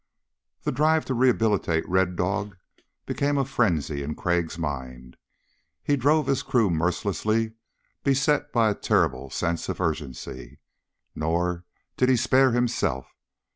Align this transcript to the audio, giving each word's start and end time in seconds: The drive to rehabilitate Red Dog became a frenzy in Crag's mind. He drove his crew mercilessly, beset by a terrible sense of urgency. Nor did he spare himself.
The 0.63 0.71
drive 0.71 1.05
to 1.05 1.13
rehabilitate 1.13 1.87
Red 1.87 2.15
Dog 2.15 2.57
became 3.05 3.37
a 3.37 3.45
frenzy 3.45 4.01
in 4.01 4.15
Crag's 4.15 4.57
mind. 4.57 5.15
He 5.83 5.95
drove 5.95 6.25
his 6.25 6.41
crew 6.41 6.71
mercilessly, 6.71 7.53
beset 8.03 8.51
by 8.51 8.71
a 8.71 8.73
terrible 8.73 9.29
sense 9.29 9.69
of 9.69 9.79
urgency. 9.79 10.57
Nor 11.13 11.65
did 11.97 12.09
he 12.09 12.15
spare 12.15 12.51
himself. 12.51 13.13